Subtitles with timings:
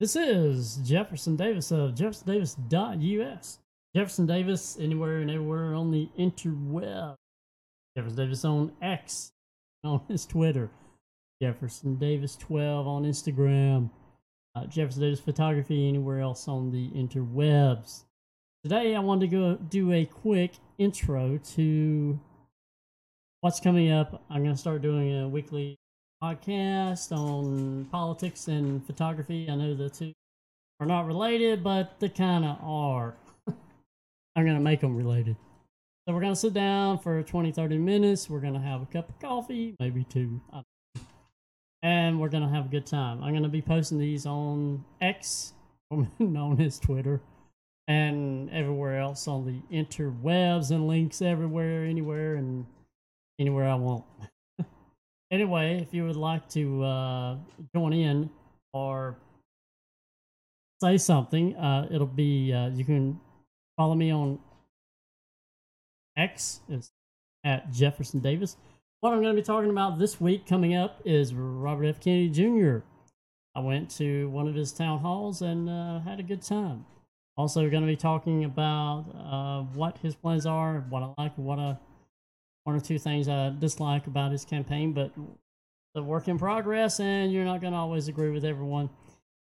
[0.00, 3.58] This is Jefferson Davis of jeffersondavis.us.
[3.96, 7.16] Jefferson Davis anywhere and everywhere on the interweb.
[7.96, 9.32] Jefferson Davis on X,
[9.82, 10.70] on his Twitter.
[11.42, 13.90] Jefferson Davis 12 on Instagram.
[14.54, 18.04] Uh, Jefferson Davis Photography anywhere else on the interwebs.
[18.62, 22.20] Today I wanted to go do a quick intro to
[23.40, 24.22] what's coming up.
[24.30, 25.76] I'm going to start doing a weekly
[26.22, 29.48] podcast on politics and photography.
[29.48, 30.12] I know the two
[30.80, 33.14] are not related, but they kind of are.
[34.36, 35.36] I'm going to make them related.
[36.06, 38.30] So we're going to sit down for 20, 30 minutes.
[38.30, 40.40] We're going to have a cup of coffee, maybe two.
[41.82, 43.22] And we're going to have a good time.
[43.22, 45.52] I'm going to be posting these on X,
[46.18, 47.20] known as Twitter,
[47.86, 52.66] and everywhere else on the interwebs and links everywhere, anywhere, and
[53.38, 54.04] anywhere I want.
[55.30, 57.36] Anyway, if you would like to uh,
[57.74, 58.30] join in
[58.72, 59.16] or
[60.82, 63.20] say something, uh, it'll be uh, you can
[63.76, 64.38] follow me on
[66.16, 66.90] X is
[67.44, 68.56] at Jefferson Davis.
[69.00, 72.00] What I'm going to be talking about this week coming up is Robert F.
[72.00, 72.78] Kennedy Jr.
[73.54, 76.84] I went to one of his town halls and uh, had a good time.
[77.36, 81.60] Also, going to be talking about uh, what his plans are, what I like, what
[81.60, 81.76] I
[82.68, 85.10] one or two things I dislike about his campaign, but
[85.94, 88.90] the work in progress, and you're not going to always agree with everyone.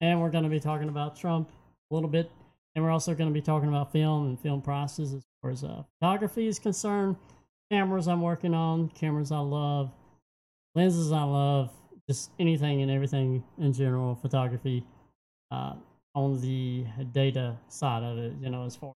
[0.00, 1.50] And we're going to be talking about Trump
[1.90, 2.30] a little bit,
[2.76, 5.64] and we're also going to be talking about film and film prices as far as
[5.64, 7.16] uh, photography is concerned.
[7.72, 9.90] Cameras I'm working on, cameras I love,
[10.76, 11.72] lenses I love,
[12.08, 14.84] just anything and everything in general, photography
[15.50, 15.72] uh,
[16.14, 18.92] on the data side of it, you know, as far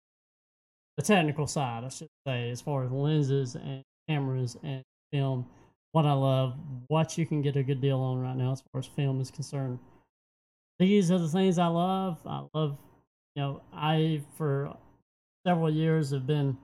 [0.97, 5.47] the technical side, I should say, as far as lenses and cameras and film.
[5.93, 6.55] What I love,
[6.89, 9.31] what you can get a good deal on right now as far as film is
[9.31, 9.79] concerned.
[10.79, 12.19] These are the things I love.
[12.27, 12.79] I love,
[13.35, 14.77] you know, I for
[15.47, 16.57] several years have been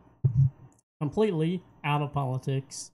[1.01, 2.93] completely out of politics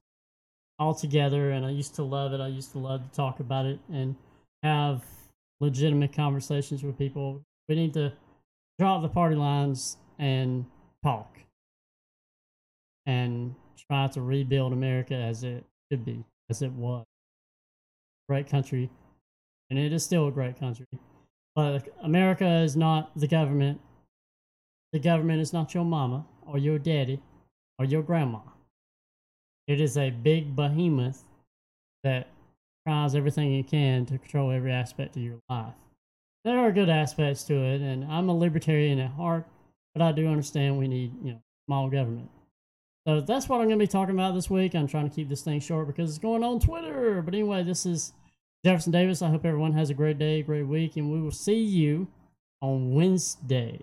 [0.78, 2.40] altogether, and I used to love it.
[2.40, 4.14] I used to love to talk about it and
[4.62, 5.04] have
[5.60, 7.42] legitimate conversations with people.
[7.68, 8.12] We need to
[8.78, 10.64] draw the party lines and
[11.04, 11.40] talk
[13.06, 13.54] and
[13.88, 17.04] try to rebuild America as it should be, as it was.
[18.28, 18.90] Great country,
[19.70, 20.86] and it is still a great country.
[21.56, 23.80] But America is not the government.
[24.92, 27.20] The government is not your mama or your daddy
[27.78, 28.40] or your grandma.
[29.66, 31.24] It is a big behemoth
[32.02, 32.28] that
[32.86, 35.74] tries everything it can to control every aspect of your life.
[36.44, 39.46] There are good aspects to it, and I'm a libertarian at heart,
[39.94, 42.30] but I do understand we need, you know, small government.
[43.06, 44.74] So that's what I'm going to be talking about this week.
[44.74, 47.22] I'm trying to keep this thing short because it's going on Twitter.
[47.22, 48.12] But anyway, this is
[48.64, 49.22] Jefferson Davis.
[49.22, 52.08] I hope everyone has a great day, great week, and we will see you
[52.60, 53.80] on Wednesday.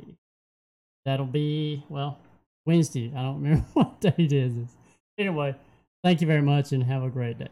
[1.05, 2.19] That'll be, well,
[2.65, 3.11] Wednesday.
[3.15, 4.53] I don't remember what day it is.
[5.17, 5.55] Anyway,
[6.03, 7.49] thank you very much and have a great day.